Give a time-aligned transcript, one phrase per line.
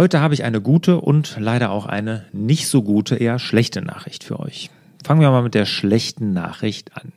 [0.00, 4.24] Heute habe ich eine gute und leider auch eine nicht so gute, eher schlechte Nachricht
[4.24, 4.70] für euch.
[5.04, 7.12] Fangen wir mal mit der schlechten Nachricht an.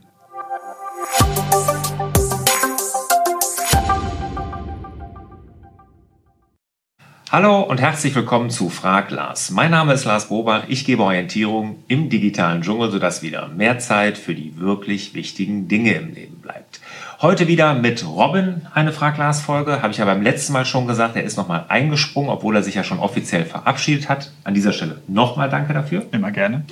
[7.34, 9.50] Hallo und herzlich willkommen zu Frag Lars.
[9.50, 10.66] Mein Name ist Lars Bobach.
[10.68, 15.94] Ich gebe Orientierung im digitalen Dschungel, sodass wieder mehr Zeit für die wirklich wichtigen Dinge
[15.94, 16.80] im Leben bleibt.
[17.20, 19.82] Heute wieder mit Robin eine Frag Lars Folge.
[19.82, 22.76] Habe ich ja beim letzten Mal schon gesagt, er ist nochmal eingesprungen, obwohl er sich
[22.76, 24.30] ja schon offiziell verabschiedet hat.
[24.44, 26.06] An dieser Stelle nochmal danke dafür.
[26.12, 26.64] Immer gerne.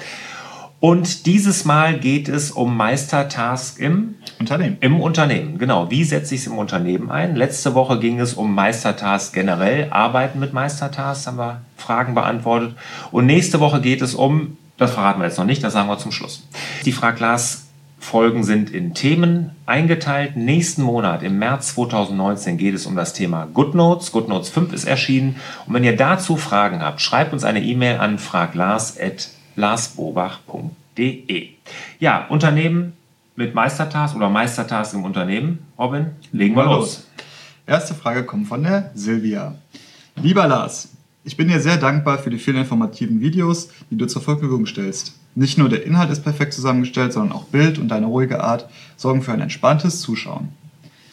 [0.82, 4.78] Und dieses Mal geht es um Meistertask im Unternehmen.
[4.80, 5.92] Im Unternehmen, genau.
[5.92, 7.36] Wie setze ich es im Unternehmen ein?
[7.36, 12.74] Letzte Woche ging es um Meistertask generell, Arbeiten mit Meistertask, haben wir Fragen beantwortet.
[13.12, 15.98] Und nächste Woche geht es um, das verraten wir jetzt noch nicht, das sagen wir
[15.98, 16.48] zum Schluss.
[16.84, 17.66] Die Fraglas
[18.00, 20.34] Folgen sind in Themen eingeteilt.
[20.34, 24.10] Nächsten Monat, im März 2019, geht es um das Thema GoodNotes.
[24.10, 25.36] GoodNotes 5 ist erschienen.
[25.64, 31.48] Und wenn ihr dazu Fragen habt, schreibt uns eine E-Mail an fraglars@ larsbobach.de.
[31.98, 32.92] Ja, Unternehmen
[33.36, 35.60] mit Meistertask oder Meistertask im Unternehmen.
[35.78, 37.06] Robin, legen wir los.
[37.66, 39.54] Erste Frage kommt von der Silvia.
[40.16, 40.90] Lieber Lars,
[41.24, 45.14] ich bin dir sehr dankbar für die vielen informativen Videos, die du zur Verfügung stellst.
[45.34, 49.22] Nicht nur der Inhalt ist perfekt zusammengestellt, sondern auch Bild und deine ruhige Art sorgen
[49.22, 50.48] für ein entspanntes Zuschauen.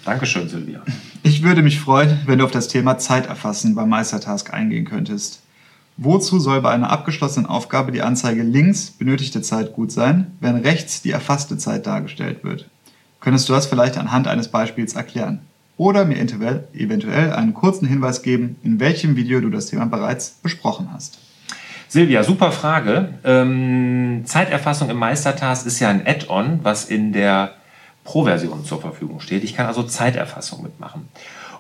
[0.04, 0.82] Dankeschön, Silvia.
[1.24, 5.42] Ich würde mich freuen, wenn du auf das Thema Zeiterfassen beim Meistertask eingehen könntest.
[6.02, 11.02] Wozu soll bei einer abgeschlossenen Aufgabe die Anzeige links benötigte Zeit gut sein, während rechts
[11.02, 12.70] die erfasste Zeit dargestellt wird?
[13.20, 15.42] Könntest du das vielleicht anhand eines Beispiels erklären?
[15.76, 20.88] Oder mir eventuell einen kurzen Hinweis geben, in welchem Video du das Thema bereits besprochen
[20.94, 21.20] hast?
[21.90, 23.16] Silvia, super Frage.
[23.26, 27.56] Ähm, Zeiterfassung im Meistertask ist ja ein Add-on, was in der
[28.06, 29.44] Pro-Version zur Verfügung steht.
[29.44, 31.10] Ich kann also Zeiterfassung mitmachen.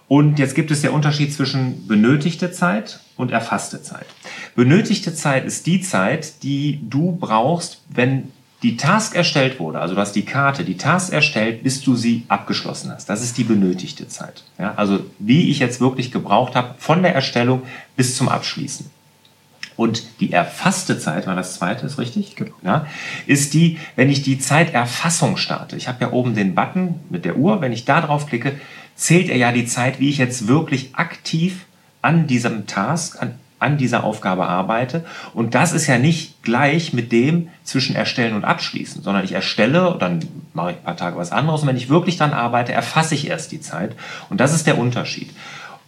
[0.07, 4.07] Und jetzt gibt es der Unterschied zwischen benötigte Zeit und erfasste Zeit.
[4.55, 10.01] Benötigte Zeit ist die Zeit, die du brauchst, wenn die Task erstellt wurde, also du
[10.01, 13.07] hast die Karte, die Task erstellt, bis du sie abgeschlossen hast.
[13.07, 14.43] Das ist die benötigte Zeit.
[14.57, 17.61] Ja, also wie ich jetzt wirklich gebraucht habe, von der Erstellung
[17.95, 18.89] bis zum Abschließen.
[19.77, 22.35] Und die erfasste Zeit, war das zweite, ist richtig?
[22.35, 22.51] Genau.
[22.63, 22.85] Ja,
[23.27, 25.77] ist die, wenn ich die Zeiterfassung starte.
[25.77, 27.61] Ich habe ja oben den Button mit der Uhr.
[27.61, 28.59] Wenn ich da drauf klicke,
[28.95, 31.65] zählt er ja die Zeit, wie ich jetzt wirklich aktiv
[32.01, 35.05] an diesem Task, an, an dieser Aufgabe arbeite.
[35.33, 39.89] Und das ist ja nicht gleich mit dem zwischen Erstellen und Abschließen, sondern ich erstelle
[39.89, 40.19] und dann
[40.53, 41.61] mache ich ein paar Tage was anderes.
[41.61, 43.95] Und wenn ich wirklich dann arbeite, erfasse ich erst die Zeit.
[44.29, 45.29] Und das ist der Unterschied.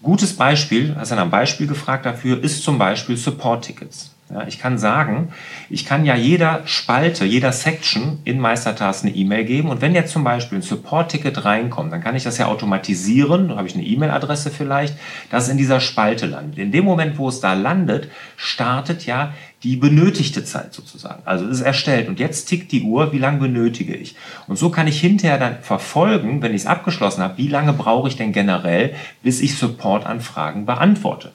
[0.04, 4.11] Gutes Beispiel, hast du ein Beispiel gefragt dafür, ist zum Beispiel Support-Tickets.
[4.34, 5.34] Ja, ich kann sagen,
[5.70, 10.14] ich kann ja jeder Spalte, jeder Section in Meistertask eine E-Mail geben und wenn jetzt
[10.14, 13.84] zum Beispiel ein Support-Ticket reinkommt, dann kann ich das ja automatisieren, dann habe ich eine
[13.84, 14.96] E-Mail-Adresse vielleicht,
[15.32, 16.60] dass es in dieser Spalte landet.
[16.60, 19.34] In dem Moment, wo es da landet, startet ja
[19.64, 21.22] die benötigte Zeit sozusagen.
[21.26, 24.16] Also es ist erstellt und jetzt tickt die Uhr, wie lange benötige ich.
[24.48, 28.08] Und so kann ich hinterher dann verfolgen, wenn ich es abgeschlossen habe, wie lange brauche
[28.08, 31.32] ich denn generell, bis ich Support-Anfragen beantworte.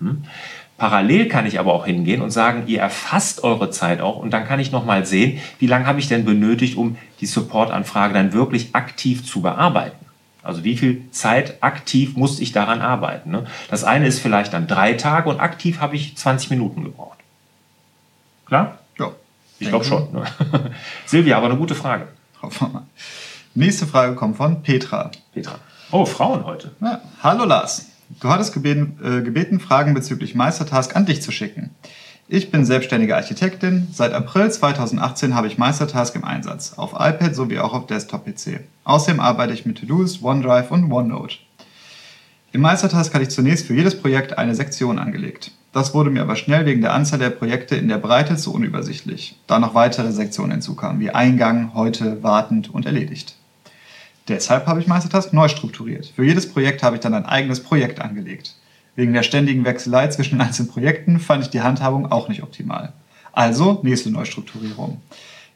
[0.00, 0.24] Hm?
[0.82, 4.44] Parallel kann ich aber auch hingehen und sagen, ihr erfasst eure Zeit auch und dann
[4.44, 8.74] kann ich nochmal sehen, wie lange habe ich denn benötigt, um die Support-Anfrage dann wirklich
[8.74, 10.04] aktiv zu bearbeiten.
[10.42, 13.30] Also wie viel Zeit aktiv musste ich daran arbeiten.
[13.30, 13.46] Ne?
[13.70, 17.18] Das eine ist vielleicht dann drei Tage und aktiv habe ich 20 Minuten gebraucht.
[18.46, 18.80] Klar?
[18.98, 19.12] Ja.
[19.60, 20.12] Ich glaube schon.
[20.12, 20.24] Ne?
[21.06, 22.08] Silvia, aber eine gute Frage.
[23.54, 25.12] Nächste Frage kommt von Petra.
[25.32, 25.60] Petra.
[25.92, 26.72] Oh, Frauen heute.
[26.80, 27.00] Ja.
[27.22, 27.91] Hallo Lars.
[28.20, 31.70] Du hattest gebeten, äh, gebeten, Fragen bezüglich Meistertask an dich zu schicken.
[32.28, 33.88] Ich bin selbstständige Architektin.
[33.92, 38.60] Seit April 2018 habe ich Meistertask im Einsatz, auf iPad sowie auch auf Desktop-PC.
[38.84, 41.36] Außerdem arbeite ich mit To-Dos, OneDrive und OneNote.
[42.52, 45.52] Im Meistertask hatte ich zunächst für jedes Projekt eine Sektion angelegt.
[45.72, 49.38] Das wurde mir aber schnell wegen der Anzahl der Projekte in der Breite zu unübersichtlich,
[49.46, 53.36] da noch weitere Sektionen hinzukamen, wie Eingang, heute, wartend und erledigt.
[54.28, 56.12] Deshalb habe ich Meistertask neu strukturiert.
[56.14, 58.54] Für jedes Projekt habe ich dann ein eigenes Projekt angelegt.
[58.94, 62.92] Wegen der ständigen Wechselei zwischen den einzelnen Projekten fand ich die Handhabung auch nicht optimal.
[63.32, 65.00] Also nächste Neustrukturierung.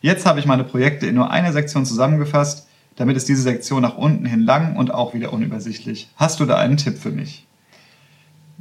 [0.01, 2.67] Jetzt habe ich meine Projekte in nur eine Sektion zusammengefasst,
[2.97, 6.09] damit ist diese Sektion nach unten hin lang und auch wieder unübersichtlich.
[6.17, 7.46] Hast du da einen Tipp für mich?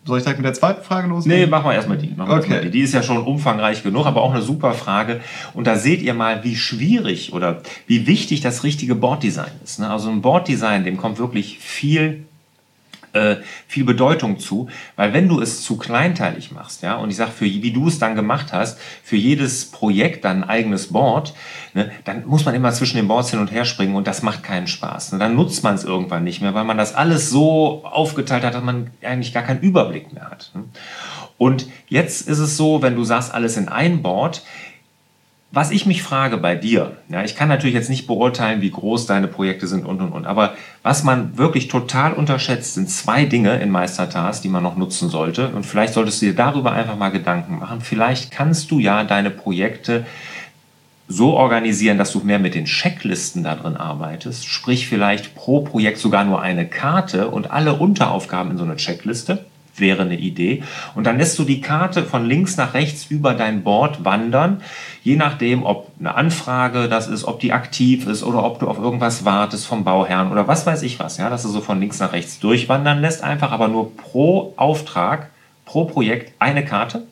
[0.06, 1.40] Soll ich direkt mit der zweiten Frage loslegen?
[1.42, 2.10] Nee, machen wir erstmal die.
[2.16, 2.38] Machen Okay.
[2.38, 2.72] erstmal die.
[2.72, 5.22] Die ist ja schon umfangreich genug, aber auch eine super Frage.
[5.54, 9.80] Und da seht ihr mal, wie schwierig oder wie wichtig das richtige Boarddesign ist.
[9.80, 9.90] ne?
[9.90, 12.26] Also ein Boarddesign, dem kommt wirklich viel
[13.16, 17.32] äh, viel Bedeutung zu, weil wenn du es zu kleinteilig machst, ja, und ich sage,
[17.32, 21.34] für wie du es dann gemacht hast, für jedes Projekt dann ein eigenes Board,
[21.74, 24.44] ne, dann muss man immer zwischen den Boards hin und her springen und das macht
[24.44, 25.14] keinen Spaß.
[25.14, 25.20] Ne?
[25.20, 28.64] Dann nutzt man es irgendwann nicht mehr, weil man das alles so aufgeteilt hat, dass
[28.64, 30.52] man eigentlich gar keinen Überblick mehr hat.
[30.54, 30.66] Ne?
[31.38, 34.44] Und jetzt ist es so, wenn du sagst, alles in ein Board,
[35.56, 39.06] was ich mich frage bei dir, ja, ich kann natürlich jetzt nicht beurteilen, wie groß
[39.06, 43.56] deine Projekte sind und und und, aber was man wirklich total unterschätzt, sind zwei Dinge
[43.62, 45.48] in Meistertask, die man noch nutzen sollte.
[45.50, 47.80] Und vielleicht solltest du dir darüber einfach mal Gedanken machen.
[47.80, 50.06] Vielleicht kannst du ja deine Projekte
[51.08, 54.46] so organisieren, dass du mehr mit den Checklisten da drin arbeitest.
[54.46, 59.46] Sprich, vielleicht pro Projekt sogar nur eine Karte und alle Unteraufgaben in so eine Checkliste.
[59.78, 60.64] Wäre eine Idee.
[60.96, 64.62] Und dann lässt du die Karte von links nach rechts über dein Board wandern,
[65.04, 68.78] je nachdem, ob eine Anfrage das ist, ob die aktiv ist oder ob du auf
[68.78, 71.18] irgendwas wartest vom Bauherrn oder was weiß ich was.
[71.18, 75.30] Ja, dass du so von links nach rechts durchwandern lässt, einfach aber nur pro Auftrag,
[75.66, 77.04] pro Projekt eine Karte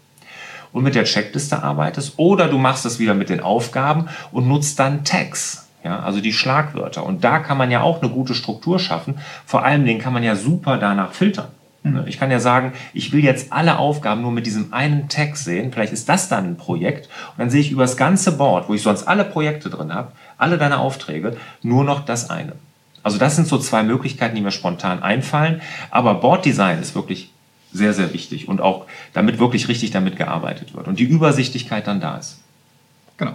[0.71, 4.79] und mit der Checkliste arbeitest oder du machst es wieder mit den Aufgaben und nutzt
[4.79, 5.67] dann Tags.
[5.83, 7.05] Ja, also die Schlagwörter.
[7.05, 9.19] Und da kann man ja auch eine gute Struktur schaffen.
[9.45, 11.49] Vor allen Dingen kann man ja super danach filtern.
[11.83, 15.35] Ne, Ich kann ja sagen, ich will jetzt alle Aufgaben nur mit diesem einen Tag
[15.35, 15.71] sehen.
[15.71, 17.07] Vielleicht ist das dann ein Projekt.
[17.31, 20.11] Und dann sehe ich über das ganze Board, wo ich sonst alle Projekte drin habe,
[20.37, 22.53] alle deine Aufträge, nur noch das eine.
[23.03, 25.61] Also das sind so zwei Möglichkeiten, die mir spontan einfallen.
[25.91, 27.31] Aber Boarddesign ist wirklich
[27.73, 31.99] sehr, sehr wichtig und auch damit wirklich richtig damit gearbeitet wird und die Übersichtlichkeit dann
[31.99, 32.39] da ist.
[33.17, 33.33] Genau.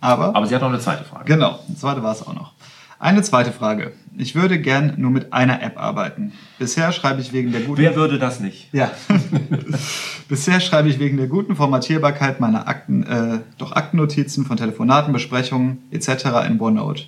[0.00, 1.24] Aber, Aber sie hat noch eine zweite Frage.
[1.24, 2.52] genau, eine zweite war es auch noch.
[2.98, 3.92] Eine zweite Frage.
[4.16, 6.32] Ich würde gern nur mit einer App arbeiten.
[6.58, 7.82] Bisher schreibe ich wegen der guten...
[7.82, 8.68] Wer würde das nicht?
[8.72, 8.92] Ja.
[10.28, 15.82] Bisher schreibe ich wegen der guten Formatierbarkeit meiner Akten, äh, doch Aktennotizen von Telefonaten, Besprechungen
[15.90, 16.46] etc.
[16.46, 17.04] in OneNote.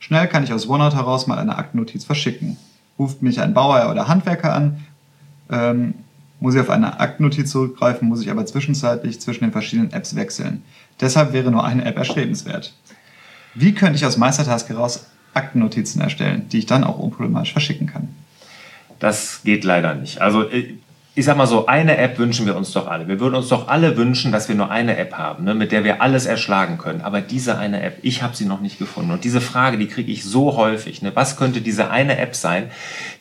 [0.00, 2.56] Schnell kann ich aus OneNote heraus mal eine Aktennotiz verschicken.
[2.98, 4.84] Ruft mich ein Bauer oder Handwerker an,
[5.50, 5.94] ähm,
[6.40, 10.62] muss ich auf eine Aktennotiz zurückgreifen, muss ich aber zwischenzeitlich zwischen den verschiedenen Apps wechseln.
[11.00, 12.74] Deshalb wäre nur eine App erstrebenswert.
[13.54, 15.06] Wie könnte ich aus Meistertask heraus
[15.38, 18.08] Aktennotizen erstellen, die ich dann auch unproblematisch verschicken kann?
[18.98, 20.20] Das geht leider nicht.
[20.20, 20.74] Also äh,
[21.18, 23.08] ich sag mal so, eine App wünschen wir uns doch alle.
[23.08, 25.82] Wir würden uns doch alle wünschen, dass wir nur eine App haben, ne, mit der
[25.82, 27.00] wir alles erschlagen können.
[27.00, 29.10] Aber diese eine App, ich habe sie noch nicht gefunden.
[29.10, 31.02] Und diese Frage, die kriege ich so häufig.
[31.02, 31.10] Ne?
[31.16, 32.70] Was könnte diese eine App sein,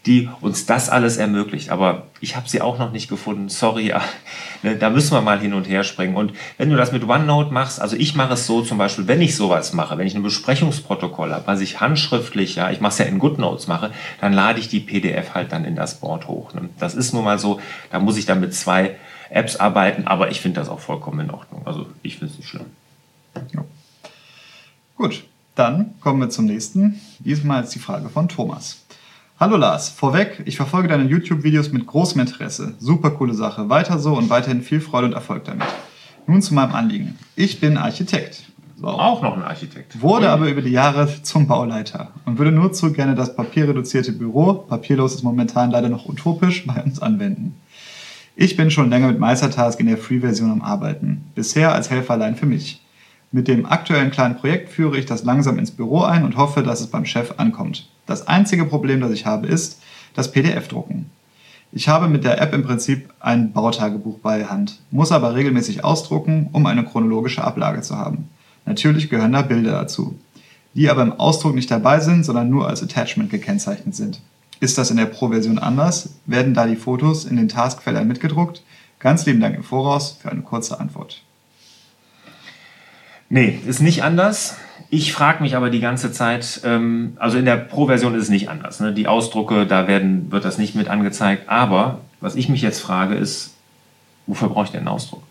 [0.05, 1.71] die uns das alles ermöglicht?
[1.71, 3.49] Aber ich habe sie auch noch nicht gefunden.
[3.49, 3.91] Sorry,
[4.61, 6.15] ne, da müssen wir mal hin und her springen.
[6.15, 9.21] Und wenn du das mit OneNote machst, also ich mache es so zum Beispiel, wenn
[9.21, 12.97] ich sowas mache, wenn ich ein Besprechungsprotokoll habe, was ich handschriftlich, ja, ich mache es
[12.99, 13.89] ja in GoodNotes mache,
[14.21, 16.53] dann lade ich die PDF halt dann in das Board hoch.
[16.53, 16.69] Ne?
[16.77, 17.59] Das ist nun mal so,
[17.91, 18.95] da muss ich dann mit zwei
[19.29, 21.61] Apps arbeiten, aber ich finde das auch vollkommen in Ordnung.
[21.65, 22.65] Also ich finde es nicht schlimm.
[24.95, 25.23] Gut,
[25.55, 26.99] dann kommen wir zum nächsten.
[27.19, 28.83] Diesmal ist die Frage von Thomas.
[29.39, 32.73] Hallo Lars, vorweg, ich verfolge deine YouTube-Videos mit großem Interesse.
[32.79, 33.69] Super coole Sache.
[33.69, 35.67] Weiter so und weiterhin viel Freude und Erfolg damit.
[36.25, 37.19] Nun zu meinem Anliegen.
[37.35, 38.43] Ich bin Architekt.
[38.79, 38.87] So.
[38.87, 40.01] Auch noch ein Architekt.
[40.01, 44.53] Wurde aber über die Jahre zum Bauleiter und würde nur zu gerne das papierreduzierte Büro,
[44.53, 47.55] papierlos ist momentan leider noch utopisch, bei uns anwenden.
[48.39, 52.35] Ich bin schon länger mit Meistertask in der Free-Version am Arbeiten, bisher als Helfer allein
[52.35, 52.79] für mich.
[53.31, 56.79] Mit dem aktuellen kleinen Projekt führe ich das langsam ins Büro ein und hoffe, dass
[56.79, 57.89] es beim Chef ankommt.
[58.05, 59.81] Das einzige Problem, das ich habe, ist
[60.13, 61.09] das PDF-Drucken.
[61.71, 66.49] Ich habe mit der App im Prinzip ein Bautagebuch bei Hand, muss aber regelmäßig ausdrucken,
[66.51, 68.29] um eine chronologische Ablage zu haben.
[68.67, 70.15] Natürlich gehören da Bilder dazu,
[70.75, 74.21] die aber im Ausdruck nicht dabei sind, sondern nur als Attachment gekennzeichnet sind.
[74.59, 76.15] Ist das in der Pro-Version anders?
[76.25, 78.63] Werden da die Fotos in den Taskfeldern mitgedruckt?
[78.99, 81.21] Ganz lieben Dank im Voraus für eine kurze Antwort.
[83.29, 84.55] Nee, ist nicht anders.
[84.89, 88.49] Ich frage mich aber die ganze Zeit, ähm, also in der Pro-Version ist es nicht
[88.49, 88.79] anders.
[88.79, 88.93] Ne?
[88.93, 91.49] Die Ausdrucke, da werden, wird das nicht mit angezeigt.
[91.49, 93.53] Aber was ich mich jetzt frage ist,
[94.25, 95.23] wofür brauche ich denn einen Ausdruck?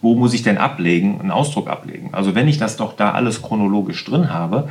[0.00, 2.10] Wo muss ich denn ablegen, einen Ausdruck ablegen?
[2.12, 4.68] Also wenn ich das doch da alles chronologisch drin habe,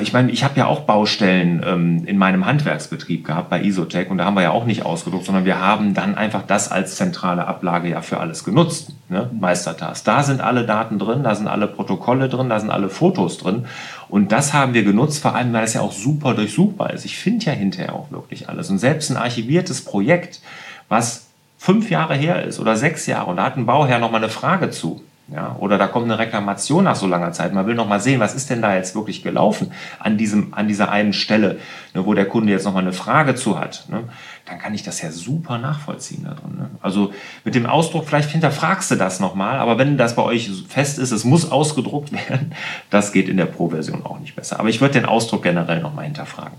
[0.00, 4.18] ich meine, ich habe ja auch Baustellen ähm, in meinem Handwerksbetrieb gehabt bei Isotec und
[4.18, 7.46] da haben wir ja auch nicht ausgedruckt, sondern wir haben dann einfach das als zentrale
[7.46, 8.92] Ablage ja für alles genutzt.
[9.08, 9.30] Ne?
[9.38, 10.04] Meistertask.
[10.04, 13.66] Da sind alle Daten drin, da sind alle Protokolle drin, da sind alle Fotos drin
[14.08, 17.04] Und das haben wir genutzt, vor allem weil es ja auch super durchsuchbar ist.
[17.04, 18.70] Ich finde ja hinterher auch wirklich alles.
[18.70, 20.40] Und selbst ein archiviertes Projekt,
[20.88, 21.26] was
[21.58, 24.70] fünf Jahre her ist oder sechs Jahre und da hat ein Bauherr nochmal eine Frage
[24.70, 27.52] zu, ja, oder da kommt eine Reklamation nach so langer Zeit.
[27.52, 30.68] Man will noch mal sehen, was ist denn da jetzt wirklich gelaufen an, diesem, an
[30.68, 31.60] dieser einen Stelle,
[31.92, 33.84] ne, wo der Kunde jetzt noch mal eine Frage zu hat.
[33.90, 34.04] Ne,
[34.46, 36.56] dann kann ich das ja super nachvollziehen da drin.
[36.56, 36.70] Ne.
[36.80, 37.12] Also
[37.44, 40.98] mit dem Ausdruck, vielleicht hinterfragst du das noch mal, aber wenn das bei euch fest
[40.98, 42.54] ist, es muss ausgedruckt werden,
[42.88, 44.58] das geht in der Pro-Version auch nicht besser.
[44.58, 46.56] Aber ich würde den Ausdruck generell noch mal hinterfragen.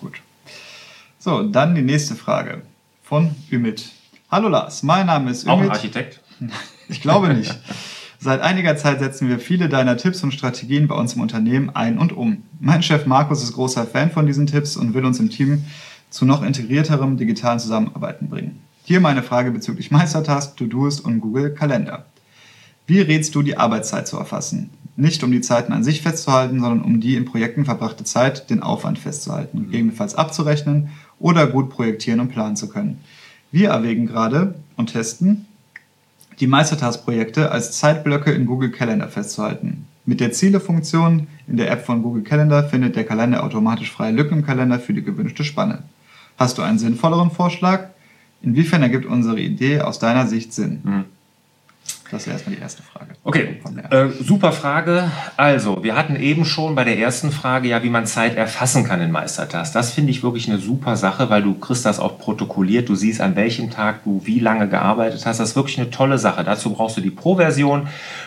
[0.00, 0.20] Gut.
[1.18, 2.62] So, dann die nächste Frage
[3.02, 3.90] von Ümit.
[4.30, 5.56] Hallo Lars, mein Name ist Ümit.
[5.56, 6.20] Auch ein Architekt?
[6.90, 7.56] Ich glaube nicht.
[8.18, 11.98] Seit einiger Zeit setzen wir viele deiner Tipps und Strategien bei uns im Unternehmen ein
[11.98, 12.42] und um.
[12.58, 15.64] Mein Chef Markus ist großer Fan von diesen Tipps und will uns im Team
[16.10, 18.60] zu noch integrierterem digitalen Zusammenarbeiten bringen.
[18.84, 22.06] Hier meine Frage bezüglich Meistertask, To-Doist und Google Kalender.
[22.86, 24.70] Wie rätst du, die Arbeitszeit zu erfassen?
[24.96, 28.62] Nicht um die Zeiten an sich festzuhalten, sondern um die in Projekten verbrachte Zeit, den
[28.62, 33.00] Aufwand festzuhalten, gegebenenfalls abzurechnen oder gut projektieren und planen zu können.
[33.52, 35.46] Wir erwägen gerade und testen,
[36.40, 39.86] die Meistertask-Projekte als Zeitblöcke in Google Calendar festzuhalten.
[40.06, 44.38] Mit der Ziele-Funktion in der App von Google Calendar findet der Kalender automatisch freie Lücken
[44.38, 45.82] im Kalender für die gewünschte Spanne.
[46.38, 47.88] Hast du einen sinnvolleren Vorschlag?
[48.42, 50.80] Inwiefern ergibt unsere Idee aus deiner Sicht Sinn?
[50.82, 51.04] Mhm.
[52.10, 53.12] Das ist erstmal die erste Frage.
[53.22, 55.10] Okay, äh, super Frage.
[55.36, 59.00] Also, wir hatten eben schon bei der ersten Frage ja, wie man Zeit erfassen kann
[59.00, 59.72] in Meistertask.
[59.72, 62.88] Das finde ich wirklich eine super Sache, weil du kriegst das auch protokolliert.
[62.88, 65.38] Du siehst, an welchem Tag du wie lange gearbeitet hast.
[65.38, 66.42] Das ist wirklich eine tolle Sache.
[66.42, 67.86] Dazu brauchst du die Pro-Version,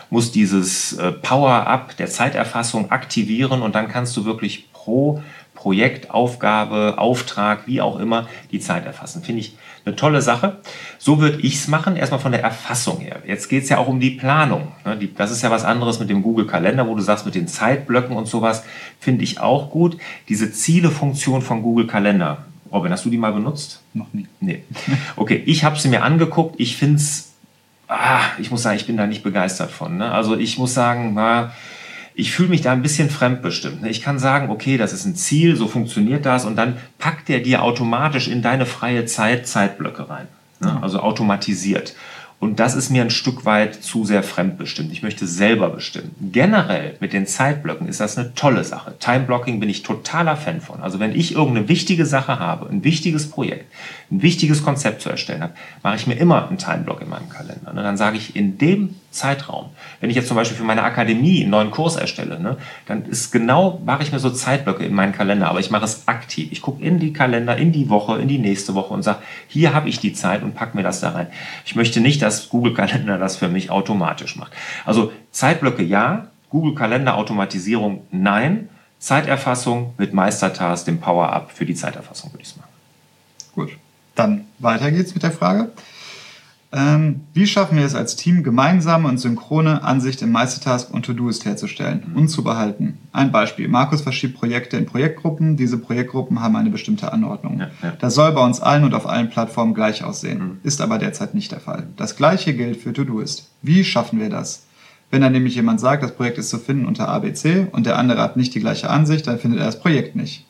[0.09, 5.21] musst dieses äh, Power-Up der Zeiterfassung aktivieren und dann kannst du wirklich pro
[5.55, 9.23] Projekt, Aufgabe, Auftrag, wie auch immer, die Zeit erfassen.
[9.23, 10.57] Finde ich eine tolle Sache.
[10.97, 13.21] So würde ich es machen, erstmal von der Erfassung her.
[13.27, 14.71] Jetzt geht es ja auch um die Planung.
[14.85, 15.09] Ne?
[15.15, 18.27] Das ist ja was anderes mit dem Google-Kalender, wo du sagst, mit den Zeitblöcken und
[18.27, 18.63] sowas,
[18.99, 19.97] finde ich auch gut.
[20.29, 22.45] Diese Ziele-Funktion von Google-Kalender.
[22.71, 23.81] Robin, hast du die mal benutzt?
[23.93, 24.27] Noch nie.
[24.39, 24.63] Nee.
[25.15, 26.55] Okay, ich habe sie mir angeguckt.
[26.57, 27.33] Ich finde es,
[27.87, 29.97] ah, ich muss sagen, ich bin da nicht begeistert von.
[29.97, 30.11] Ne?
[30.11, 31.51] Also ich muss sagen, na,
[32.15, 33.81] ich fühle mich da ein bisschen fremdbestimmt.
[33.81, 33.89] Ne?
[33.89, 37.39] Ich kann sagen, okay, das ist ein Ziel, so funktioniert das und dann packt der
[37.39, 40.27] dir automatisch in deine freie Zeit Zeitblöcke rein.
[40.59, 40.79] Ne?
[40.81, 41.95] Also automatisiert.
[42.43, 44.91] Und das ist mir ein Stück weit zu sehr fremdbestimmt.
[44.91, 46.13] Ich möchte selber bestimmen.
[46.19, 48.95] Generell mit den Zeitblöcken ist das eine tolle Sache.
[48.99, 50.81] Timeblocking bin ich totaler Fan von.
[50.81, 53.71] Also wenn ich irgendeine wichtige Sache habe, ein wichtiges Projekt,
[54.11, 55.53] ein wichtiges Konzept zu erstellen habe,
[55.83, 57.69] mache ich mir immer einen Timeblock in meinem Kalender.
[57.69, 59.69] Und dann sage ich, in dem Zeitraum.
[60.01, 63.31] Wenn ich jetzt zum Beispiel für meine Akademie einen neuen Kurs erstelle, ne, dann ist
[63.31, 66.49] genau, mache ich mir so Zeitblöcke in meinen Kalender, aber ich mache es aktiv.
[66.51, 69.73] Ich gucke in die Kalender, in die Woche, in die nächste Woche und sage, hier
[69.73, 71.27] habe ich die Zeit und pack mir das da rein.
[71.63, 74.51] Ich möchte nicht, dass Google Kalender das für mich automatisch macht.
[74.83, 82.31] Also Zeitblöcke ja, Google Kalender Automatisierung nein, Zeiterfassung mit Meistertask, dem Power-Up für die Zeiterfassung
[82.31, 82.69] würde ich es machen.
[83.53, 83.77] Gut,
[84.15, 85.71] dann weiter geht's mit der Frage.
[86.73, 91.45] Ähm, wie schaffen wir es als Team, gemeinsame und synchrone Ansicht im Meistertask und To-Doist
[91.45, 92.17] herzustellen mhm.
[92.17, 92.97] und zu behalten?
[93.11, 93.67] Ein Beispiel.
[93.67, 95.55] Markus verschiebt Projekte in Projektgruppen.
[95.55, 97.59] Diese Projektgruppen haben eine bestimmte Anordnung.
[97.59, 97.93] Ja, ja.
[97.99, 100.39] Das soll bei uns allen und auf allen Plattformen gleich aussehen.
[100.39, 100.59] Mhm.
[100.63, 101.87] Ist aber derzeit nicht der Fall.
[101.95, 103.51] Das gleiche gilt für To-Doist.
[103.61, 104.65] Wie schaffen wir das?
[105.11, 108.19] Wenn dann nämlich jemand sagt, das Projekt ist zu finden unter ABC und der andere
[108.19, 110.47] hat nicht die gleiche Ansicht, dann findet er das Projekt nicht.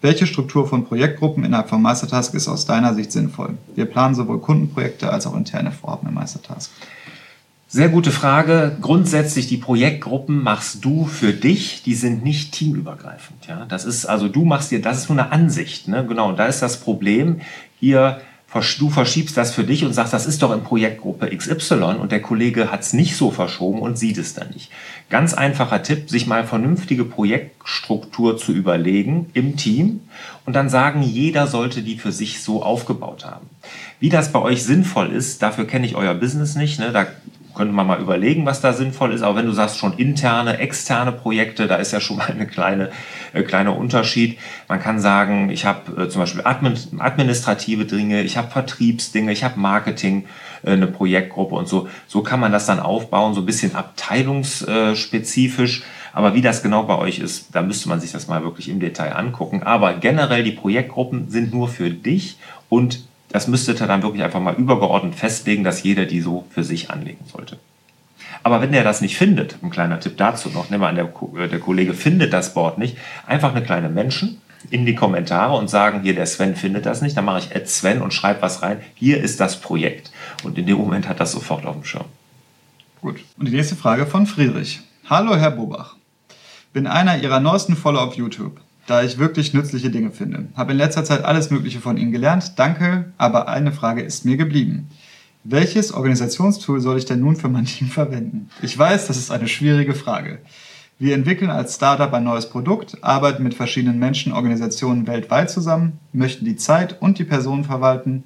[0.00, 3.58] Welche Struktur von Projektgruppen innerhalb von Meistertask ist aus deiner Sicht sinnvoll?
[3.74, 6.70] Wir planen sowohl Kundenprojekte als auch interne Vorhaben in Meistertask.
[7.66, 8.76] Sehr gute Frage.
[8.80, 13.46] Grundsätzlich die Projektgruppen machst du für dich, die sind nicht teamübergreifend.
[13.48, 15.88] Ja, das ist also du machst dir, das ist nur eine Ansicht.
[15.88, 16.06] Ne?
[16.06, 17.40] Genau, da ist das Problem.
[17.80, 18.20] Ihr
[18.78, 22.22] du verschiebst das für dich und sagst, das ist doch in Projektgruppe XY und der
[22.22, 24.70] Kollege hat es nicht so verschoben und sieht es dann nicht.
[25.10, 30.00] Ganz einfacher Tipp, sich mal vernünftige Projektstruktur zu überlegen im Team
[30.44, 33.48] und dann sagen, jeder sollte die für sich so aufgebaut haben.
[34.00, 36.78] Wie das bei euch sinnvoll ist, dafür kenne ich euer Business nicht.
[36.78, 36.92] Ne?
[36.92, 37.06] Da
[37.54, 39.22] könnte man mal überlegen, was da sinnvoll ist.
[39.22, 42.90] Aber wenn du sagst schon interne, externe Projekte, da ist ja schon mal eine kleine,
[43.32, 44.38] äh, kleiner Unterschied.
[44.68, 49.44] Man kann sagen, ich habe äh, zum Beispiel admin, administrative Dinge, ich habe Vertriebsdinge, ich
[49.44, 50.24] habe Marketing,
[50.62, 51.88] äh, eine Projektgruppe und so.
[52.06, 55.82] So kann man das dann aufbauen, so ein bisschen abteilungsspezifisch.
[56.12, 58.80] Aber wie das genau bei euch ist, da müsste man sich das mal wirklich im
[58.80, 59.62] Detail angucken.
[59.62, 64.40] Aber generell die Projektgruppen sind nur für dich und das müsstet ihr dann wirklich einfach
[64.40, 67.58] mal übergeordnet festlegen, dass jeder die so für sich anlegen sollte.
[68.48, 71.12] Aber wenn der das nicht findet, ein kleiner Tipp dazu noch, nehmen wir an, der,
[71.36, 74.40] äh, der Kollege findet das Board nicht, einfach eine kleine Menschen
[74.70, 77.66] in die Kommentare und sagen, hier der Sven findet das nicht, dann mache ich Add
[77.66, 80.12] Sven und schreibe was rein, hier ist das Projekt.
[80.44, 82.06] Und in dem Moment hat das sofort auf dem Schirm.
[83.02, 83.20] Gut.
[83.36, 84.80] Und die nächste Frage von Friedrich.
[85.10, 85.96] Hallo Herr Bobach.
[86.72, 90.46] Bin einer ihrer neuesten Follower auf YouTube, da ich wirklich nützliche Dinge finde.
[90.56, 92.52] Habe in letzter Zeit alles Mögliche von ihnen gelernt.
[92.56, 94.88] Danke, aber eine Frage ist mir geblieben.
[95.50, 98.50] Welches Organisationstool soll ich denn nun für mein Team verwenden?
[98.60, 100.40] Ich weiß, das ist eine schwierige Frage.
[100.98, 106.44] Wir entwickeln als Startup ein neues Produkt, arbeiten mit verschiedenen Menschen, Organisationen weltweit zusammen, möchten
[106.44, 108.24] die Zeit und die Personen verwalten,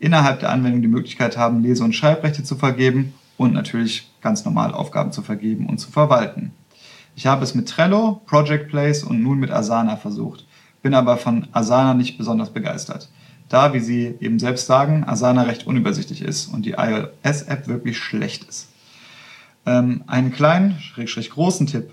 [0.00, 4.74] innerhalb der Anwendung die Möglichkeit haben, Lese- und Schreibrechte zu vergeben und natürlich ganz normal
[4.74, 6.50] Aufgaben zu vergeben und zu verwalten.
[7.14, 10.44] Ich habe es mit Trello, Project Place und nun mit Asana versucht,
[10.82, 13.10] bin aber von Asana nicht besonders begeistert.
[13.48, 18.44] Da, wie Sie eben selbst sagen, Asana recht unübersichtlich ist und die iOS-App wirklich schlecht
[18.44, 18.68] ist.
[19.66, 21.90] Ähm, einen kleinen, schräg, schräg großen Tipp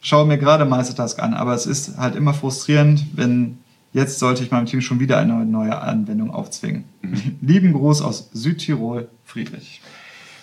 [0.00, 3.58] schaue mir gerade Meistertask an, aber es ist halt immer frustrierend, wenn
[3.92, 6.84] jetzt sollte ich meinem Team schon wieder eine neue Anwendung aufzwingen.
[7.02, 7.38] Mhm.
[7.40, 9.80] Lieben Gruß aus Südtirol, Friedrich.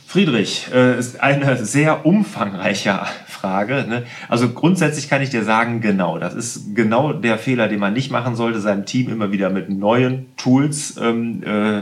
[0.07, 3.85] Friedrich, äh, ist eine sehr umfangreiche Frage.
[3.89, 4.03] Ne?
[4.29, 8.09] Also grundsätzlich kann ich dir sagen, genau, das ist genau der Fehler, den man nicht
[8.09, 11.81] machen sollte, seinem Team immer wieder mit neuen Tools ähm, äh,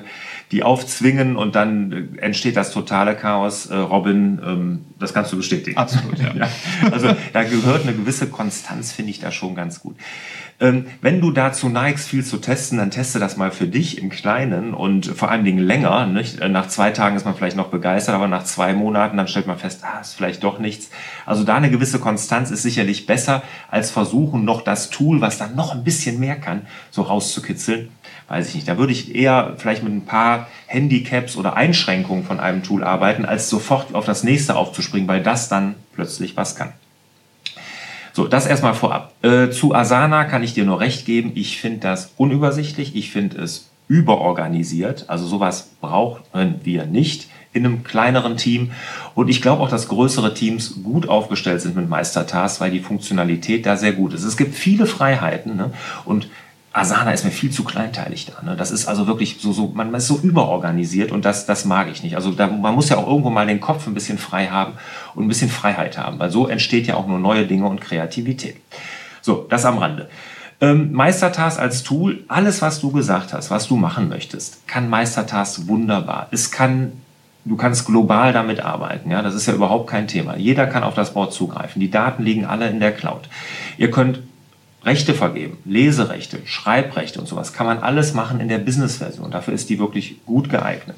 [0.55, 3.65] die aufzwingen und dann äh, entsteht das totale Chaos.
[3.65, 5.77] Äh, Robin, ähm, das kannst du bestätigen.
[5.77, 6.33] Absolut, ja.
[6.33, 6.47] ja.
[6.91, 9.97] Also da gehört eine gewisse Konstanz, finde ich da schon ganz gut.
[10.61, 14.09] Ähm, wenn du dazu neigst, viel zu testen, dann teste das mal für dich im
[14.09, 16.05] Kleinen und vor allen Dingen länger.
[16.05, 16.39] Nicht?
[16.39, 19.47] Äh, nach zwei Tagen ist man vielleicht noch begeistert, aber nach zwei Monaten, dann stellt
[19.47, 20.89] man fest, ah, ist vielleicht doch nichts.
[21.25, 25.55] Also da eine gewisse Konstanz ist sicherlich besser, als versuchen, noch das Tool, was dann
[25.55, 27.89] noch ein bisschen mehr kann, so rauszukitzeln.
[28.27, 28.67] Weiß ich nicht.
[28.67, 33.25] Da würde ich eher vielleicht mit ein paar Handicaps oder Einschränkungen von einem Tool arbeiten,
[33.25, 36.73] als sofort auf das nächste aufzuspringen, weil das dann plötzlich was kann.
[38.13, 39.13] So, das erstmal vorab.
[39.23, 41.33] Äh, zu Asana kann ich dir nur recht geben.
[41.35, 42.95] Ich finde das unübersichtlich.
[42.95, 45.05] Ich finde es überorganisiert.
[45.09, 46.23] Also sowas brauchen
[46.63, 48.71] wir nicht in einem kleineren Team.
[49.15, 53.65] Und ich glaube auch, dass größere Teams gut aufgestellt sind mit Meistertask, weil die Funktionalität
[53.65, 54.23] da sehr gut ist.
[54.23, 55.71] Es gibt viele Freiheiten ne?
[56.03, 56.29] und
[56.75, 58.43] Asana ist mir viel zu kleinteilig da.
[58.43, 58.57] Ne?
[58.57, 62.03] Das ist also wirklich so, so, man ist so überorganisiert und das, das mag ich
[62.03, 62.17] nicht.
[62.17, 64.73] Also da, man muss ja auch irgendwo mal den Kopf ein bisschen frei haben
[65.15, 68.57] und ein bisschen Freiheit haben, weil so entsteht ja auch nur neue Dinge und Kreativität.
[69.21, 70.09] So, das am Rande.
[70.59, 75.67] Ähm, Meistertask als Tool, alles was du gesagt hast, was du machen möchtest, kann Meistertask
[75.67, 76.27] wunderbar.
[76.31, 76.91] Es kann
[77.47, 80.35] Du kannst global damit arbeiten, ja, das ist ja überhaupt kein Thema.
[80.35, 81.79] Jeder kann auf das Board zugreifen.
[81.79, 83.29] Die Daten liegen alle in der Cloud.
[83.77, 84.21] Ihr könnt
[84.85, 89.31] Rechte vergeben, Leserechte, Schreibrechte und sowas kann man alles machen in der Business-Version.
[89.31, 90.95] Dafür ist die wirklich gut geeignet.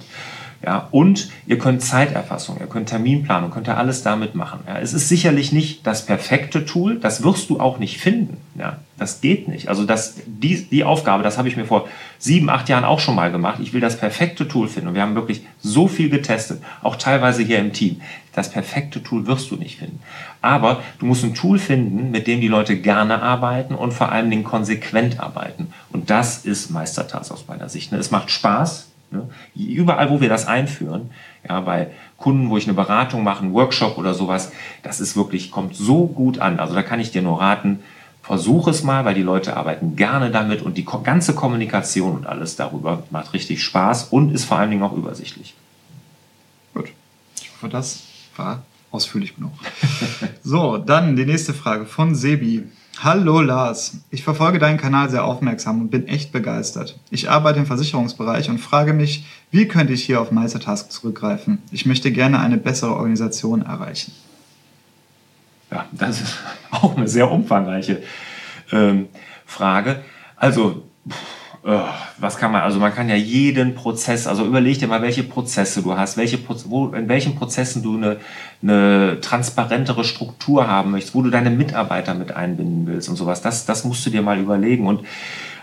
[0.66, 4.62] Ja, und ihr könnt Zeiterfassung, ihr könnt Terminplanung, könnt ihr alles damit machen.
[4.68, 8.38] Ja, es ist sicherlich nicht das perfekte Tool, das wirst du auch nicht finden.
[8.58, 9.70] Ja, das geht nicht.
[9.70, 13.14] Also das, die, die Aufgabe, das habe ich mir vor sieben, acht Jahren auch schon
[13.14, 13.60] mal gemacht.
[13.62, 14.90] Ich will das perfekte Tool finden.
[14.90, 18.02] Und wir haben wirklich so viel getestet, auch teilweise hier im Team.
[18.34, 20.00] Das perfekte Tool wirst du nicht finden.
[20.42, 24.32] Aber du musst ein Tool finden, mit dem die Leute gerne arbeiten und vor allen
[24.32, 25.72] Dingen konsequent arbeiten.
[25.92, 27.92] Und das ist Meistertask aus meiner Sicht.
[27.92, 28.00] Ne?
[28.00, 29.30] Es macht Spaß, Ne?
[29.56, 31.12] Überall, wo wir das einführen,
[31.48, 34.52] ja, bei Kunden, wo ich eine Beratung mache, einen Workshop oder sowas,
[34.84, 36.60] das ist wirklich, kommt so gut an.
[36.60, 37.80] Also da kann ich dir nur raten,
[38.22, 42.58] versuch es mal, weil die Leute arbeiten gerne damit und die ganze Kommunikation und alles
[42.58, 45.56] darüber macht richtig Spaß und ist vor allen Dingen auch übersichtlich.
[46.74, 46.90] Gut.
[47.42, 48.04] Ich hoffe, das
[48.36, 49.54] war ausführlich genug.
[50.44, 52.68] so, dann die nächste Frage von Sebi.
[53.04, 56.98] Hallo Lars, ich verfolge deinen Kanal sehr aufmerksam und bin echt begeistert.
[57.12, 61.62] Ich arbeite im Versicherungsbereich und frage mich, wie könnte ich hier auf Meistertask zurückgreifen?
[61.72, 64.14] Ich möchte gerne eine bessere Organisation erreichen.
[65.70, 66.38] Ja, das ist
[66.72, 68.02] auch eine sehr umfangreiche
[68.72, 69.10] ähm,
[69.46, 70.04] Frage.
[70.36, 71.37] Also, pff,
[72.20, 75.82] was kann man, also man kann ja jeden Prozess, also überleg dir mal, welche Prozesse
[75.82, 78.18] du hast, welche, wo, in welchen Prozessen du eine,
[78.64, 83.42] eine transparentere Struktur haben möchtest, wo du deine Mitarbeiter mit einbinden willst und sowas.
[83.42, 84.88] Das, das musst du dir mal überlegen.
[84.88, 85.02] Und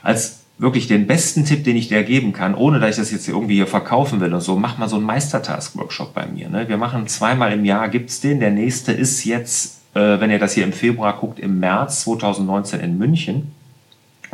[0.03, 3.27] als wirklich den besten Tipp, den ich dir geben kann, ohne dass ich das jetzt
[3.27, 6.51] irgendwie hier verkaufen will und so, mach mal so einen Meistertask-Workshop bei mir.
[6.51, 6.69] Ne?
[6.69, 8.41] Wir machen zweimal im Jahr, gibt's den.
[8.41, 12.81] Der nächste ist jetzt, äh, wenn ihr das hier im Februar guckt, im März 2019
[12.81, 13.54] in München.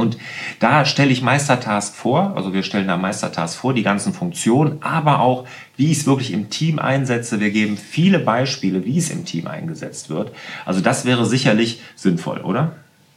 [0.00, 0.18] Und
[0.58, 5.20] da stelle ich Meistertask vor, also wir stellen da Meistertask vor, die ganzen Funktionen, aber
[5.20, 7.40] auch, wie ich es wirklich im Team einsetze.
[7.40, 10.32] Wir geben viele Beispiele, wie es im Team eingesetzt wird.
[10.64, 12.72] Also das wäre sicherlich sinnvoll, oder?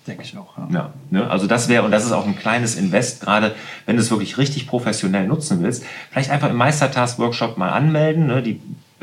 [0.07, 0.57] Denke ich auch.
[0.57, 0.67] Ja.
[0.71, 1.29] ja ne?
[1.29, 4.37] Also das wäre, und das ist auch ein kleines Invest, gerade wenn du es wirklich
[4.37, 8.27] richtig professionell nutzen willst, vielleicht einfach im Meistertask-Workshop mal anmelden.
[8.27, 8.43] Ne?
[8.43, 8.59] Die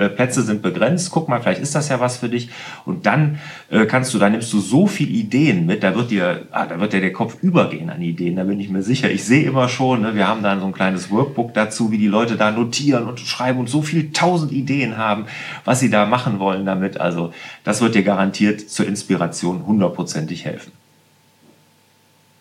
[0.08, 2.48] Plätze sind begrenzt, guck mal, vielleicht ist das ja was für dich.
[2.84, 3.38] Und dann
[3.70, 6.80] äh, kannst du, da nimmst du so viel Ideen mit, da wird dir, ah, da
[6.80, 9.10] wird dir der Kopf übergehen an Ideen, da bin ich mir sicher.
[9.10, 12.08] Ich sehe immer schon, ne, wir haben da so ein kleines Workbook dazu, wie die
[12.08, 15.26] Leute da notieren und schreiben und so viel tausend Ideen haben,
[15.64, 17.00] was sie da machen wollen damit.
[17.00, 17.32] Also
[17.64, 20.72] das wird dir garantiert zur Inspiration hundertprozentig helfen.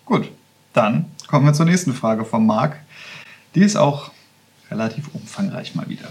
[0.06, 0.32] Gut,
[0.74, 2.78] dann kommen wir zur nächsten Frage von Marc.
[3.54, 4.12] Die ist auch
[4.72, 6.08] relativ umfangreich mal wieder.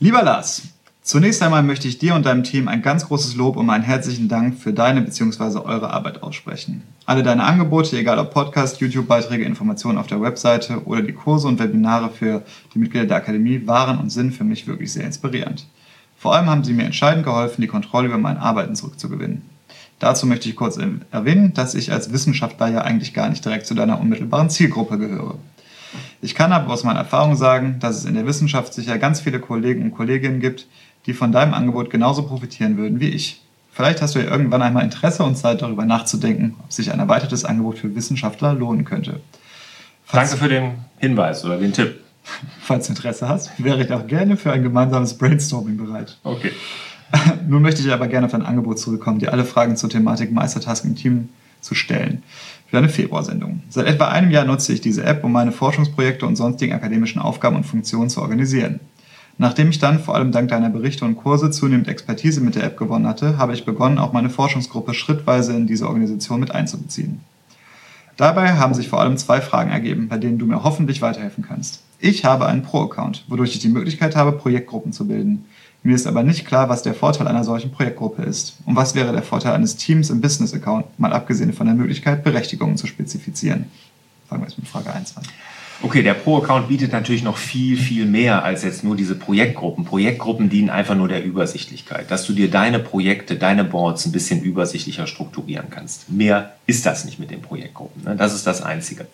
[0.00, 0.62] Lieber Lars,
[1.02, 4.28] zunächst einmal möchte ich dir und deinem Team ein ganz großes Lob und meinen herzlichen
[4.28, 5.58] Dank für deine bzw.
[5.58, 6.84] eure Arbeit aussprechen.
[7.04, 11.58] Alle deine Angebote, egal ob Podcast, YouTube-Beiträge, Informationen auf der Webseite oder die Kurse und
[11.58, 15.66] Webinare für die Mitglieder der Akademie waren und sind für mich wirklich sehr inspirierend.
[16.16, 19.42] Vor allem haben sie mir entscheidend geholfen, die Kontrolle über mein Arbeiten zurückzugewinnen.
[19.98, 20.78] Dazu möchte ich kurz
[21.10, 25.38] erwähnen, dass ich als Wissenschaftler ja eigentlich gar nicht direkt zu deiner unmittelbaren Zielgruppe gehöre.
[26.20, 29.38] Ich kann aber aus meiner Erfahrung sagen, dass es in der Wissenschaft sicher ganz viele
[29.38, 30.66] Kollegen und Kolleginnen gibt,
[31.06, 33.42] die von deinem Angebot genauso profitieren würden wie ich.
[33.70, 37.44] Vielleicht hast du ja irgendwann einmal Interesse und Zeit darüber nachzudenken, ob sich ein erweitertes
[37.44, 39.20] Angebot für Wissenschaftler lohnen könnte.
[40.04, 42.00] Falls Danke für den Hinweis oder den Tipp.
[42.60, 46.18] Falls du Interesse hast, wäre ich auch gerne für ein gemeinsames Brainstorming bereit.
[46.24, 46.50] Okay.
[47.48, 50.84] Nun möchte ich aber gerne auf dein Angebot zurückkommen, dir alle Fragen zur Thematik Meistertask
[50.84, 51.28] im Team
[51.60, 52.22] zu stellen
[52.70, 53.62] für eine Februarsendung.
[53.70, 57.56] Seit etwa einem Jahr nutze ich diese App, um meine Forschungsprojekte und sonstigen akademischen Aufgaben
[57.56, 58.80] und Funktionen zu organisieren.
[59.38, 62.76] Nachdem ich dann vor allem dank deiner Berichte und Kurse zunehmend Expertise mit der App
[62.76, 67.20] gewonnen hatte, habe ich begonnen, auch meine Forschungsgruppe schrittweise in diese Organisation mit einzubeziehen.
[68.16, 71.82] Dabei haben sich vor allem zwei Fragen ergeben, bei denen du mir hoffentlich weiterhelfen kannst.
[72.00, 75.44] Ich habe einen Pro-Account, wodurch ich die Möglichkeit habe, Projektgruppen zu bilden.
[75.82, 78.56] Mir ist aber nicht klar, was der Vorteil einer solchen Projektgruppe ist.
[78.66, 82.76] Und was wäre der Vorteil eines Teams im Business-Account, mal abgesehen von der Möglichkeit, Berechtigungen
[82.76, 83.66] zu spezifizieren?
[84.28, 85.22] Fangen wir jetzt mit Frage 1 an.
[85.80, 89.84] Okay, der Pro-Account bietet natürlich noch viel, viel mehr als jetzt nur diese Projektgruppen.
[89.84, 94.42] Projektgruppen dienen einfach nur der Übersichtlichkeit, dass du dir deine Projekte, deine Boards ein bisschen
[94.42, 96.10] übersichtlicher strukturieren kannst.
[96.10, 98.02] Mehr ist das nicht mit den Projektgruppen.
[98.02, 98.16] Ne?
[98.16, 99.06] Das ist das Einzige.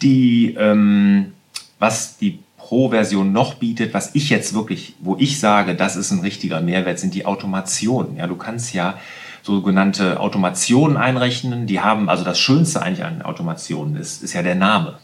[0.00, 1.32] Die, ähm,
[1.78, 6.20] was die Pro-Version noch bietet, was ich jetzt wirklich, wo ich sage, das ist ein
[6.20, 8.16] richtiger Mehrwert, sind die Automationen.
[8.16, 8.98] Ja, du kannst ja
[9.42, 11.66] sogenannte Automationen einrechnen.
[11.66, 14.98] Die haben, also das Schönste eigentlich an Automationen ist, ist ja der Name.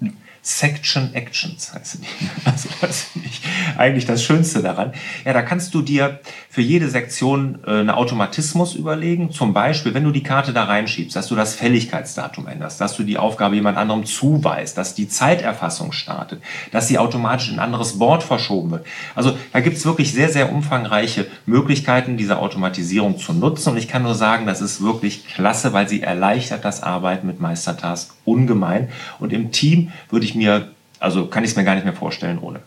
[0.00, 0.12] Ne?
[0.46, 2.28] Section Actions heißen die.
[2.44, 3.40] Also das finde ich
[3.76, 4.92] eigentlich das Schönste daran.
[5.24, 9.32] Ja, da kannst du dir für jede Sektion äh, einen Automatismus überlegen.
[9.32, 13.02] Zum Beispiel, wenn du die Karte da reinschiebst, dass du das Fälligkeitsdatum änderst, dass du
[13.02, 17.98] die Aufgabe jemand anderem zuweist, dass die Zeiterfassung startet, dass sie automatisch in ein anderes
[17.98, 18.86] Board verschoben wird.
[19.16, 23.70] Also da gibt es wirklich sehr, sehr umfangreiche Möglichkeiten, diese Automatisierung zu nutzen.
[23.70, 27.40] Und ich kann nur sagen, das ist wirklich klasse, weil sie erleichtert das Arbeiten mit
[27.40, 28.90] Meistertask ungemein.
[29.18, 30.68] Und im Team würde ich mir,
[31.00, 32.60] also kann ich es mir gar nicht mehr vorstellen ohne.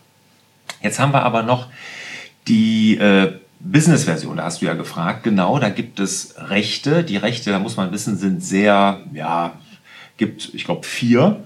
[0.82, 1.66] Jetzt haben wir aber noch
[2.48, 5.24] die äh, Business-Version, da hast du ja gefragt.
[5.24, 7.04] Genau, da gibt es Rechte.
[7.04, 9.52] Die Rechte, da muss man wissen, sind sehr, ja,
[10.16, 11.42] gibt, ich glaube, vier.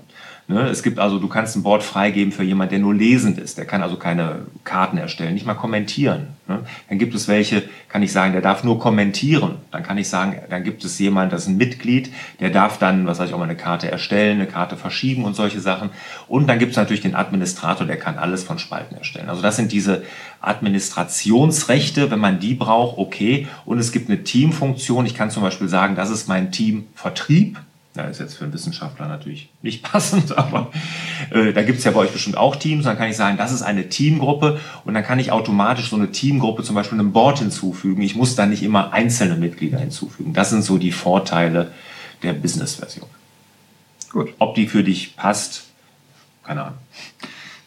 [0.46, 0.68] Ne?
[0.68, 3.56] Es gibt also, du kannst ein Board freigeben für jemanden, der nur lesend ist.
[3.56, 6.28] Der kann also keine Karten erstellen, nicht mal kommentieren.
[6.46, 6.60] Ne?
[6.88, 9.56] Dann gibt es welche, kann ich sagen, der darf nur kommentieren.
[9.70, 13.06] Dann kann ich sagen, dann gibt es jemanden, das ist ein Mitglied, der darf dann,
[13.06, 15.88] was weiß ich, auch mal eine Karte erstellen, eine Karte verschieben und solche Sachen.
[16.28, 19.30] Und dann gibt es natürlich den Administrator, der kann alles von Spalten erstellen.
[19.30, 20.02] Also das sind diese
[20.42, 23.48] Administrationsrechte, wenn man die braucht, okay.
[23.64, 25.06] Und es gibt eine Teamfunktion.
[25.06, 27.58] Ich kann zum Beispiel sagen, das ist mein Team Vertrieb.
[27.96, 30.70] Ja, ist jetzt für einen Wissenschaftler natürlich nicht passend, aber
[31.30, 32.84] äh, da gibt es ja bei euch bestimmt auch Teams.
[32.84, 36.10] Dann kann ich sagen, das ist eine Teamgruppe und dann kann ich automatisch so eine
[36.10, 38.02] Teamgruppe zum Beispiel einem Board hinzufügen.
[38.02, 40.32] Ich muss da nicht immer einzelne Mitglieder hinzufügen.
[40.32, 41.70] Das sind so die Vorteile
[42.24, 43.06] der Business-Version.
[44.10, 44.34] Gut.
[44.38, 45.64] Ob die für dich passt,
[46.44, 46.78] keine Ahnung.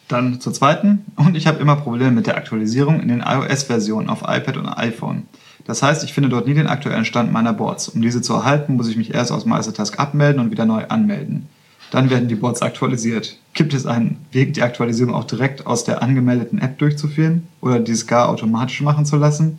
[0.08, 1.06] Dann zur zweiten.
[1.16, 5.26] Und ich habe immer Probleme mit der Aktualisierung in den iOS-Versionen auf iPad und iPhone.
[5.64, 7.88] Das heißt, ich finde dort nie den aktuellen Stand meiner Boards.
[7.88, 11.46] Um diese zu erhalten, muss ich mich erst aus Meistertask abmelden und wieder neu anmelden.
[11.90, 13.38] Dann werden die Boards aktualisiert.
[13.54, 18.06] Gibt es einen Weg, die Aktualisierung auch direkt aus der angemeldeten App durchzuführen oder dies
[18.06, 19.58] gar automatisch machen zu lassen?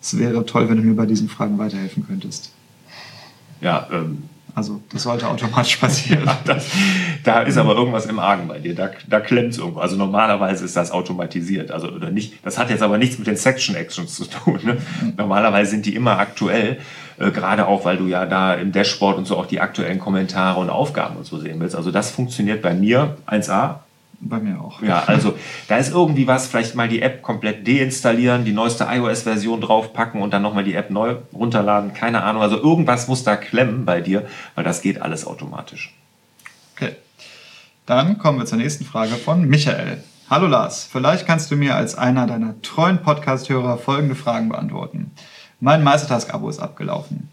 [0.00, 2.52] Es wäre toll, wenn du mir bei diesen Fragen weiterhelfen könntest.
[3.60, 4.24] Ja, ähm,
[4.54, 6.28] also das sollte automatisch passieren.
[6.44, 6.66] das,
[7.24, 8.74] da ist aber irgendwas im Argen bei dir.
[8.74, 9.80] Da, da klemmt es irgendwo.
[9.80, 11.70] Also normalerweise ist das automatisiert.
[11.70, 12.34] Also oder nicht.
[12.44, 14.60] Das hat jetzt aber nichts mit den Section Actions zu tun.
[14.62, 14.76] Ne?
[15.16, 16.78] Normalerweise sind die immer aktuell.
[17.18, 20.60] Äh, gerade auch, weil du ja da im Dashboard und so auch die aktuellen Kommentare
[20.60, 21.74] und Aufgaben und so sehen willst.
[21.76, 23.76] Also das funktioniert bei mir 1A
[24.20, 24.82] bei mir auch.
[24.82, 25.34] Ja, also
[25.68, 30.32] da ist irgendwie was, vielleicht mal die App komplett deinstallieren, die neueste iOS-Version draufpacken und
[30.32, 31.94] dann nochmal die App neu runterladen.
[31.94, 32.42] Keine Ahnung.
[32.42, 35.94] Also irgendwas muss da klemmen bei dir, weil das geht alles automatisch.
[36.74, 36.96] Okay.
[37.86, 40.02] Dann kommen wir zur nächsten Frage von Michael.
[40.30, 45.10] Hallo Lars, vielleicht kannst du mir als einer deiner treuen Podcast-Hörer folgende Fragen beantworten.
[45.60, 47.28] Mein Meistertask-Abo ist abgelaufen.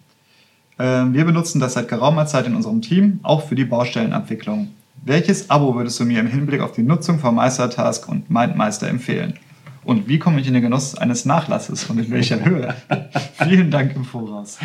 [0.78, 4.74] Ähm, wir benutzen das seit geraumer Zeit in unserem Team, auch für die Baustellenabwicklung.
[5.04, 9.34] Welches Abo würdest du mir im Hinblick auf die Nutzung von Meistertask und MindMeister empfehlen?
[9.84, 12.76] Und wie komme ich in den Genuss eines Nachlasses und in welcher Höhe?
[13.44, 14.60] Vielen Dank im Voraus.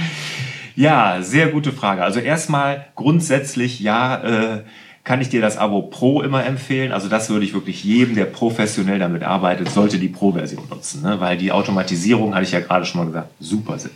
[0.74, 2.04] Ja, sehr gute Frage.
[2.04, 4.62] Also erstmal grundsätzlich ja, äh,
[5.04, 6.92] kann ich dir das Abo Pro immer empfehlen.
[6.92, 11.18] Also das würde ich wirklich jedem, der professionell damit arbeitet, sollte die Pro-Version nutzen, ne?
[11.18, 13.94] weil die Automatisierung, hatte ich ja gerade schon mal gesagt, super sind.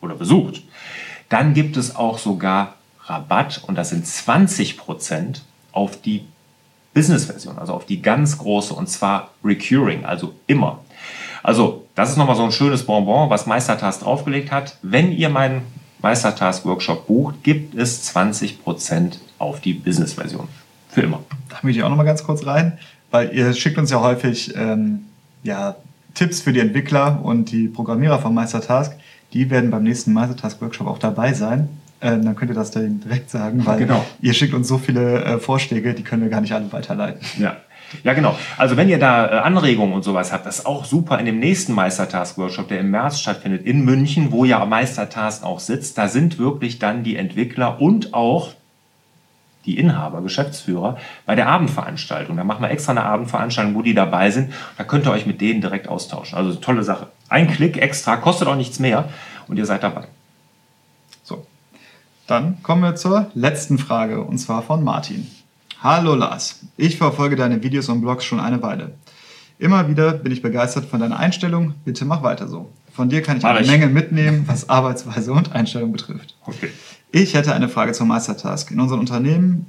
[0.00, 0.62] oder besucht,
[1.28, 5.40] dann gibt es auch sogar Rabatt und das sind 20%
[5.72, 6.26] auf die
[6.94, 10.78] Business-Version, also auf die ganz große und zwar recurring, also immer.
[11.42, 14.76] Also das ist nochmal so ein schönes Bonbon, was Meistertask draufgelegt hat.
[14.82, 20.48] Wenn ihr meinen Meistertask Workshop bucht, gibt es 20% auf die Business-Version.
[20.88, 21.20] Für immer.
[21.48, 22.78] Da möchte ich auch noch mal ganz kurz rein,
[23.10, 25.06] weil ihr schickt uns ja häufig ähm,
[25.42, 25.76] ja,
[26.14, 28.92] Tipps für die Entwickler und die Programmierer von Meistertask.
[29.32, 31.68] Die werden beim nächsten Meistertask Workshop auch dabei sein.
[32.02, 34.04] Ähm, dann könnt ihr das direkt sagen, weil genau.
[34.22, 37.20] ihr schickt uns so viele äh, Vorschläge, die können wir gar nicht alle weiterleiten.
[37.38, 37.58] Ja,
[38.04, 38.36] ja, genau.
[38.56, 41.38] Also wenn ihr da äh, Anregungen und sowas habt, das ist auch super in dem
[41.38, 45.98] nächsten Meistertask-Workshop, der im März stattfindet, in München, wo ja Meistertask auch sitzt.
[45.98, 48.50] Da sind wirklich dann die Entwickler und auch
[49.66, 52.36] die Inhaber, Geschäftsführer bei der Abendveranstaltung.
[52.36, 54.52] Da machen wir extra eine Abendveranstaltung, wo die dabei sind.
[54.78, 56.38] Da könnt ihr euch mit denen direkt austauschen.
[56.38, 57.08] Also tolle Sache.
[57.28, 59.08] Ein Klick extra, kostet auch nichts mehr
[59.48, 60.04] und ihr seid dabei.
[61.22, 61.46] So,
[62.26, 65.30] dann kommen wir zur letzten Frage und zwar von Martin.
[65.82, 68.92] Hallo Lars, ich verfolge deine Videos und Blogs schon eine Weile.
[69.58, 71.72] Immer wieder bin ich begeistert von deiner Einstellung.
[71.86, 72.68] Bitte mach weiter so.
[72.92, 76.36] Von dir kann ich eine Menge mitnehmen, was Arbeitsweise und Einstellung betrifft.
[76.44, 76.68] Okay.
[77.12, 78.70] Ich hätte eine Frage zum Meistertask.
[78.70, 79.64] In unserem Unternehmen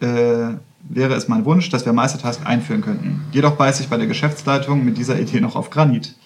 [0.00, 3.24] äh, wäre es mein Wunsch, dass wir Meistertask einführen könnten.
[3.32, 6.16] Jedoch beiße ich bei der Geschäftsleitung mit dieser Idee noch auf Granit.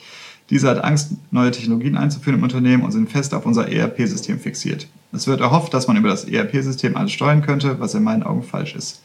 [0.50, 4.88] Diese hat Angst, neue Technologien einzuführen im Unternehmen und sind fest auf unser ERP-System fixiert.
[5.12, 8.42] Es wird erhofft, dass man über das ERP-System alles steuern könnte, was in meinen Augen
[8.42, 9.02] falsch ist.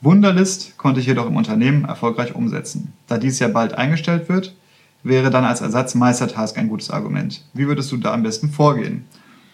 [0.00, 2.92] Wunderlist konnte ich jedoch im Unternehmen erfolgreich umsetzen.
[3.08, 4.54] Da dies ja bald eingestellt wird,
[5.02, 7.42] wäre dann als Ersatz Meistertask ein gutes Argument.
[7.52, 9.04] Wie würdest du da am besten vorgehen?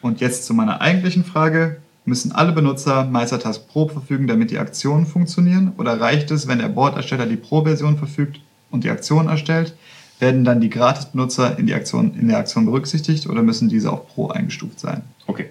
[0.02, 1.78] Und jetzt zu meiner eigentlichen Frage.
[2.06, 5.72] Müssen alle Benutzer Meistertask Pro verfügen, damit die Aktionen funktionieren?
[5.78, 9.74] Oder reicht es, wenn der Boardersteller die Pro-Version verfügt und die Aktion erstellt?
[10.18, 14.80] Werden dann die Gratis-Benutzer in, in der Aktion berücksichtigt oder müssen diese auch Pro eingestuft
[14.80, 15.02] sein?
[15.26, 15.46] Okay.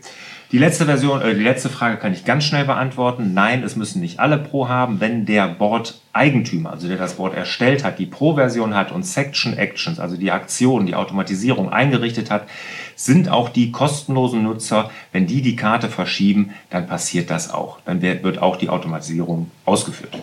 [0.53, 3.33] Die letzte Version, äh, die letzte Frage kann ich ganz schnell beantworten.
[3.33, 4.99] Nein, es müssen nicht alle Pro haben.
[4.99, 9.99] Wenn der Board-Eigentümer, also der das Board erstellt hat, die Pro-Version hat und Section Actions,
[9.99, 12.47] also die Aktion, die Automatisierung eingerichtet hat,
[12.95, 17.79] sind auch die kostenlosen Nutzer, wenn die die Karte verschieben, dann passiert das auch.
[17.85, 20.15] Dann wird auch die Automatisierung ausgeführt.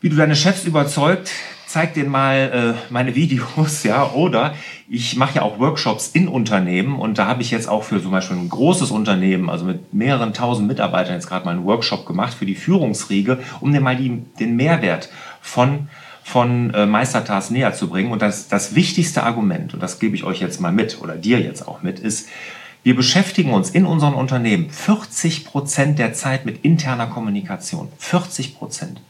[0.00, 1.30] Wie du deine Chefs überzeugt,
[1.74, 4.54] zeig denen mal äh, meine Videos, ja, oder
[4.88, 8.12] ich mache ja auch Workshops in Unternehmen und da habe ich jetzt auch für zum
[8.12, 12.32] Beispiel ein großes Unternehmen, also mit mehreren tausend Mitarbeitern jetzt gerade mal einen Workshop gemacht
[12.34, 15.10] für die Führungsriege, um dir mal die, den Mehrwert
[15.40, 15.88] von
[16.26, 18.10] von äh, Meistertask näher zu bringen.
[18.10, 21.38] Und das, das wichtigste Argument, und das gebe ich euch jetzt mal mit oder dir
[21.38, 22.30] jetzt auch mit, ist,
[22.82, 27.88] wir beschäftigen uns in unseren Unternehmen 40 Prozent der Zeit mit interner Kommunikation.
[27.98, 29.02] 40 Prozent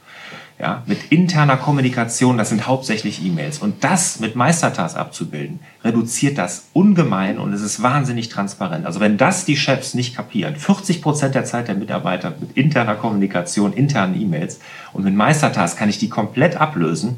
[0.58, 3.58] ja, mit interner Kommunikation, das sind hauptsächlich E-Mails.
[3.58, 8.86] Und das mit Meistertask abzubilden, reduziert das ungemein und es ist wahnsinnig transparent.
[8.86, 12.94] Also wenn das die Chefs nicht kapieren, 40 Prozent der Zeit der Mitarbeiter mit interner
[12.94, 14.60] Kommunikation, internen E-Mails
[14.92, 17.16] und mit Meistertask kann ich die komplett ablösen,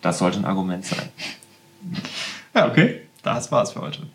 [0.00, 1.08] das sollte ein Argument sein.
[2.54, 3.02] Ja, okay.
[3.22, 4.06] Das war's für heute.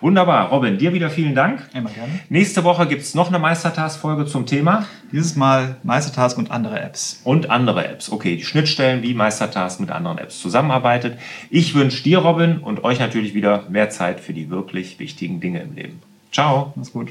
[0.00, 0.48] Wunderbar.
[0.48, 1.68] Robin, dir wieder vielen Dank.
[1.74, 2.20] Immer gerne.
[2.28, 4.86] Nächste Woche gibt es noch eine Meistertask-Folge zum Thema.
[5.12, 7.20] Dieses Mal Meistertask und andere Apps.
[7.24, 8.10] Und andere Apps.
[8.10, 11.18] Okay, die Schnittstellen, wie Meistertask mit anderen Apps zusammenarbeitet.
[11.50, 15.60] Ich wünsche dir, Robin, und euch natürlich wieder mehr Zeit für die wirklich wichtigen Dinge
[15.60, 16.02] im Leben.
[16.32, 16.72] Ciao.
[16.76, 17.10] Mach's gut.